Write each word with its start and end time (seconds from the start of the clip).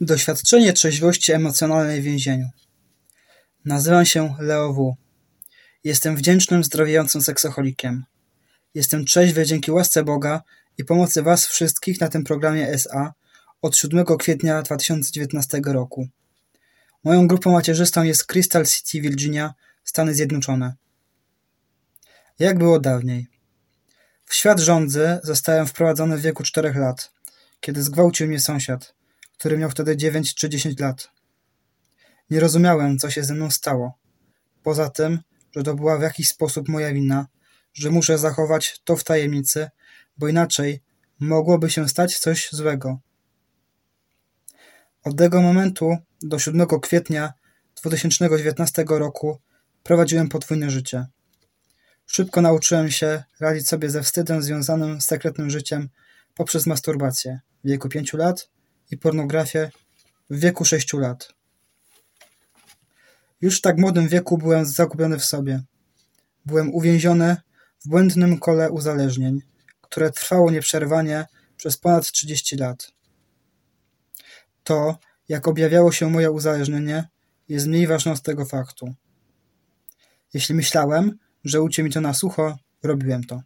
Doświadczenie 0.00 0.72
trzeźwości 0.72 1.32
emocjonalnej 1.32 2.00
w 2.00 2.04
więzieniu. 2.04 2.48
Nazywam 3.64 4.06
się 4.06 4.34
Leo 4.38 4.72
W. 4.72 4.96
Jestem 5.84 6.16
wdzięcznym, 6.16 6.64
zdrowiejącym 6.64 7.22
seksoholikiem. 7.22 8.04
Jestem 8.74 9.04
trzeźwy 9.04 9.46
dzięki 9.46 9.70
łasce 9.70 10.04
Boga 10.04 10.42
i 10.78 10.84
pomocy 10.84 11.22
Was 11.22 11.46
wszystkich 11.46 12.00
na 12.00 12.08
tym 12.08 12.24
programie 12.24 12.68
SA 12.68 13.12
od 13.62 13.76
7 13.76 14.04
kwietnia 14.18 14.62
2019 14.62 15.60
roku. 15.64 16.08
Moją 17.04 17.28
grupą 17.28 17.52
macierzystą 17.52 18.02
jest 18.02 18.24
Crystal 18.24 18.66
City, 18.66 19.00
Virginia, 19.00 19.54
Stany 19.84 20.14
Zjednoczone. 20.14 20.74
Jak 22.38 22.58
było 22.58 22.80
dawniej? 22.80 23.26
W 24.26 24.34
świat 24.34 24.60
rządzy 24.60 25.18
zostałem 25.22 25.66
wprowadzony 25.66 26.18
w 26.18 26.20
wieku 26.20 26.42
4 26.42 26.74
lat, 26.74 27.12
kiedy 27.60 27.82
zgwałcił 27.82 28.28
mnie 28.28 28.40
sąsiad 28.40 28.94
który 29.42 29.58
miał 29.58 29.70
wtedy 29.70 29.96
dziewięć 29.96 30.34
czy 30.34 30.48
dziesięć 30.48 30.78
lat. 30.80 31.10
Nie 32.30 32.40
rozumiałem, 32.40 32.98
co 32.98 33.10
się 33.10 33.24
ze 33.24 33.34
mną 33.34 33.50
stało. 33.50 33.98
Poza 34.62 34.90
tym, 34.90 35.20
że 35.56 35.62
to 35.62 35.74
była 35.74 35.98
w 35.98 36.02
jakiś 36.02 36.28
sposób 36.28 36.68
moja 36.68 36.92
wina, 36.92 37.26
że 37.74 37.90
muszę 37.90 38.18
zachować 38.18 38.80
to 38.84 38.96
w 38.96 39.04
tajemnicy, 39.04 39.70
bo 40.16 40.28
inaczej 40.28 40.82
mogłoby 41.20 41.70
się 41.70 41.88
stać 41.88 42.18
coś 42.18 42.48
złego. 42.52 42.98
Od 45.04 45.16
tego 45.16 45.40
momentu 45.40 45.96
do 46.22 46.38
7 46.38 46.66
kwietnia 46.66 47.32
2019 47.82 48.84
roku 48.88 49.40
prowadziłem 49.82 50.28
podwójne 50.28 50.70
życie. 50.70 51.06
Szybko 52.06 52.40
nauczyłem 52.40 52.90
się 52.90 53.22
radzić 53.40 53.68
sobie 53.68 53.90
ze 53.90 54.02
wstydem 54.02 54.42
związanym 54.42 55.00
z 55.00 55.06
sekretnym 55.06 55.50
życiem 55.50 55.88
poprzez 56.34 56.66
masturbację 56.66 57.40
w 57.64 57.68
wieku 57.68 57.88
5 57.88 58.12
lat 58.12 58.52
i 58.92 58.98
pornografię 58.98 59.70
w 60.30 60.38
wieku 60.38 60.64
sześciu 60.64 60.98
lat. 60.98 61.34
Już 63.40 63.58
w 63.58 63.60
tak 63.60 63.78
młodym 63.78 64.08
wieku 64.08 64.38
byłem 64.38 64.66
zagubiony 64.66 65.18
w 65.18 65.24
sobie. 65.24 65.62
Byłem 66.46 66.74
uwięziony 66.74 67.36
w 67.84 67.88
błędnym 67.88 68.38
kole 68.38 68.70
uzależnień, 68.70 69.42
które 69.80 70.10
trwało 70.10 70.50
nieprzerwanie 70.50 71.26
przez 71.56 71.76
ponad 71.76 72.12
30 72.12 72.56
lat. 72.56 72.92
To, 74.64 74.98
jak 75.28 75.48
objawiało 75.48 75.92
się 75.92 76.10
moje 76.10 76.30
uzależnienie, 76.30 77.08
jest 77.48 77.66
mniej 77.66 77.86
ważne 77.86 78.12
od 78.12 78.22
tego 78.22 78.44
faktu. 78.44 78.94
Jeśli 80.34 80.54
myślałem, 80.54 81.18
że 81.44 81.62
ucie 81.62 81.82
mi 81.82 81.90
to 81.90 82.00
na 82.00 82.14
sucho, 82.14 82.58
robiłem 82.82 83.24
to. 83.24 83.42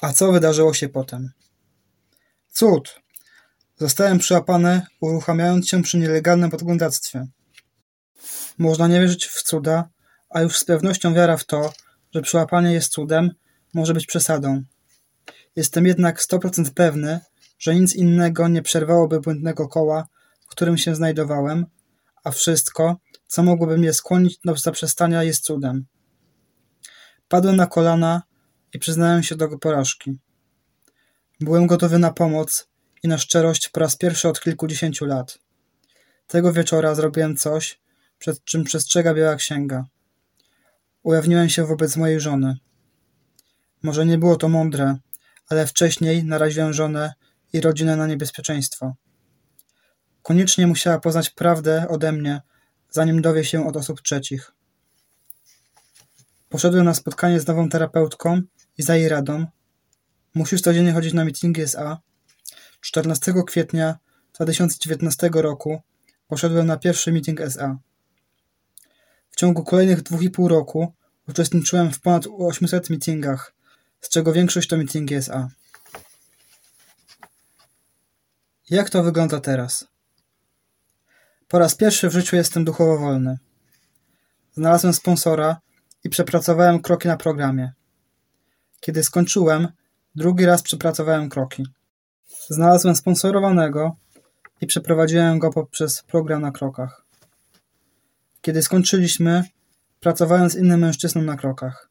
A 0.00 0.12
co 0.12 0.32
wydarzyło 0.32 0.74
się 0.74 0.88
potem? 0.88 1.30
Cud! 2.54 3.00
Zostałem 3.76 4.18
przyłapany, 4.18 4.82
uruchamiając 5.00 5.68
się 5.68 5.82
przy 5.82 5.98
nielegalnym 5.98 6.50
podglądactwie. 6.50 7.26
Można 8.58 8.88
nie 8.88 9.00
wierzyć 9.00 9.26
w 9.26 9.42
cuda, 9.42 9.88
a 10.30 10.40
już 10.40 10.58
z 10.58 10.64
pewnością 10.64 11.14
wiara 11.14 11.36
w 11.36 11.44
to, 11.44 11.72
że 12.14 12.22
przyłapanie 12.22 12.72
jest 12.72 12.92
cudem, 12.92 13.30
może 13.72 13.94
być 13.94 14.06
przesadą. 14.06 14.62
Jestem 15.56 15.86
jednak 15.86 16.20
100% 16.20 16.70
pewny, 16.74 17.20
że 17.58 17.74
nic 17.74 17.94
innego 17.94 18.48
nie 18.48 18.62
przerwałoby 18.62 19.20
błędnego 19.20 19.68
koła, 19.68 20.06
w 20.40 20.46
którym 20.46 20.78
się 20.78 20.94
znajdowałem, 20.94 21.66
a 22.24 22.30
wszystko, 22.30 22.96
co 23.26 23.42
mogłoby 23.42 23.78
mnie 23.78 23.92
skłonić 23.92 24.38
do 24.44 24.56
zaprzestania, 24.56 25.22
jest 25.22 25.44
cudem. 25.44 25.86
Padłem 27.28 27.56
na 27.56 27.66
kolana 27.66 28.22
i 28.72 28.78
przyznałem 28.78 29.22
się 29.22 29.36
do 29.36 29.58
porażki. 29.58 30.18
Byłem 31.40 31.66
gotowy 31.66 31.98
na 31.98 32.12
pomoc 32.12 32.68
i 33.02 33.08
na 33.08 33.18
szczerość 33.18 33.68
po 33.68 33.80
raz 33.80 33.96
pierwszy 33.96 34.28
od 34.28 34.40
kilkudziesięciu 34.40 35.04
lat. 35.04 35.38
Tego 36.26 36.52
wieczora 36.52 36.94
zrobiłem 36.94 37.36
coś, 37.36 37.80
przed 38.18 38.44
czym 38.44 38.64
przestrzega 38.64 39.14
Biała 39.14 39.36
Księga. 39.36 39.84
Ujawniłem 41.02 41.48
się 41.48 41.66
wobec 41.66 41.96
mojej 41.96 42.20
żony. 42.20 42.56
Może 43.82 44.06
nie 44.06 44.18
było 44.18 44.36
to 44.36 44.48
mądre, 44.48 44.96
ale 45.48 45.66
wcześniej 45.66 46.24
naraziłem 46.24 46.72
żonę 46.72 47.12
i 47.52 47.60
rodzinę 47.60 47.96
na 47.96 48.06
niebezpieczeństwo. 48.06 48.94
Koniecznie 50.22 50.66
musiała 50.66 51.00
poznać 51.00 51.30
prawdę 51.30 51.88
ode 51.88 52.12
mnie, 52.12 52.42
zanim 52.90 53.22
dowie 53.22 53.44
się 53.44 53.66
od 53.66 53.76
osób 53.76 54.02
trzecich. 54.02 54.52
Poszedłem 56.48 56.84
na 56.84 56.94
spotkanie 56.94 57.40
z 57.40 57.46
nową 57.46 57.68
terapeutką 57.68 58.42
i 58.78 58.82
za 58.82 58.96
jej 58.96 59.08
radą 59.08 59.46
Musisz 60.34 60.60
codziennie 60.60 60.92
chodzić 60.92 61.12
na 61.12 61.24
mityngi 61.24 61.62
SA. 61.62 61.98
14 62.80 63.34
kwietnia 63.46 63.98
2019 64.34 65.30
roku 65.34 65.82
poszedłem 66.28 66.66
na 66.66 66.76
pierwszy 66.76 67.12
meeting 67.12 67.40
SA. 67.40 67.78
W 69.30 69.36
ciągu 69.36 69.64
kolejnych 69.64 70.02
dwóch 70.02 70.22
i 70.22 70.30
pół 70.30 70.48
roku 70.48 70.92
uczestniczyłem 71.28 71.92
w 71.92 72.00
ponad 72.00 72.24
800 72.38 72.90
meetingach, 72.90 73.54
z 74.00 74.08
czego 74.08 74.32
większość 74.32 74.68
to 74.68 74.76
meetingi 74.76 75.14
SA. 75.14 75.48
Jak 78.70 78.90
to 78.90 79.02
wygląda 79.02 79.40
teraz? 79.40 79.86
Po 81.48 81.58
raz 81.58 81.74
pierwszy 81.74 82.08
w 82.08 82.12
życiu 82.12 82.36
jestem 82.36 82.64
duchowo 82.64 82.98
wolny. 82.98 83.38
Znalazłem 84.52 84.92
sponsora 84.92 85.60
i 86.04 86.10
przepracowałem 86.10 86.82
kroki 86.82 87.08
na 87.08 87.16
programie. 87.16 87.72
Kiedy 88.80 89.02
skończyłem, 89.02 89.68
Drugi 90.16 90.46
raz 90.46 90.62
przepracowałem 90.62 91.28
kroki. 91.28 91.66
Znalazłem 92.48 92.96
sponsorowanego 92.96 93.96
i 94.60 94.66
przeprowadziłem 94.66 95.38
go 95.38 95.50
poprzez 95.50 96.02
program 96.02 96.42
na 96.42 96.50
krokach. 96.50 97.04
Kiedy 98.40 98.62
skończyliśmy, 98.62 99.44
pracowałem 100.00 100.50
z 100.50 100.56
innym 100.56 100.80
mężczyzną 100.80 101.22
na 101.22 101.36
krokach. 101.36 101.88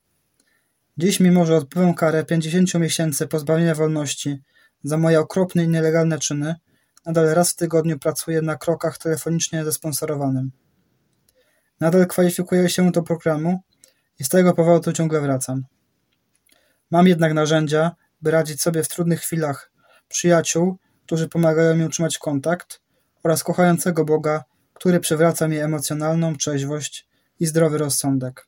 Dziś, 0.98 1.20
mimo 1.20 1.46
że 1.46 1.56
odbywam 1.56 1.94
karę 1.94 2.26
50 2.26 2.74
miesięcy 2.74 3.28
pozbawienia 3.28 3.76
wolności 3.76 4.38
za 4.84 4.98
moje 4.98 5.20
okropne 5.20 5.64
i 5.64 5.68
nielegalne 5.68 6.20
czyny, 6.20 6.56
nadal 7.06 7.26
raz 7.26 7.52
w 7.52 7.56
tygodniu 7.56 8.00
pracuję 8.00 8.42
na 8.42 8.56
krokach 8.56 8.98
telefonicznie 8.98 9.66
ze 9.66 9.72
sponsorowanym. 9.72 10.52
Nadal 11.80 12.08
kwalifikuję 12.08 12.70
się 12.70 12.92
do 12.92 13.04
programu 13.04 13.60
i 14.20 14.24
z 14.24 14.30
tego 14.30 14.54
powodu 14.54 14.94
ciągle 14.94 15.22
wracam. 15.22 15.64
Mam 16.92 17.08
jednak 17.08 17.34
narzędzia, 17.34 17.96
by 18.24 18.32
radzić 18.32 18.62
sobie 18.62 18.84
w 18.84 18.88
trudnych 18.88 19.22
chwilach, 19.22 19.72
przyjaciół, 20.08 20.78
którzy 21.06 21.30
pomagają 21.30 21.76
mi 21.76 21.86
utrzymać 21.86 22.18
kontakt 22.18 22.82
oraz 23.24 23.44
kochającego 23.44 24.06
Boga, 24.06 24.44
który 24.74 25.00
przywraca 25.00 25.48
mi 25.48 25.58
emocjonalną 25.58 26.36
trzeźwość 26.36 27.08
i 27.40 27.46
zdrowy 27.46 27.78
rozsądek. 27.78 28.48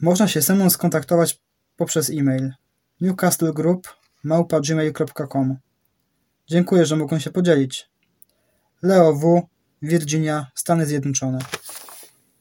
Można 0.00 0.28
się 0.28 0.40
ze 0.40 0.54
mną 0.54 0.70
skontaktować 0.70 1.40
poprzez 1.76 2.10
e-mail 2.10 2.52
newcastlegroup.gmail.com 3.00 5.56
Dziękuję, 6.46 6.86
że 6.86 6.96
mogłem 6.96 7.20
się 7.20 7.30
podzielić. 7.30 7.90
Leo 8.82 9.12
W. 9.12 9.42
Virginia, 9.82 10.46
Stany 10.54 10.86
Zjednoczone. 10.86 11.38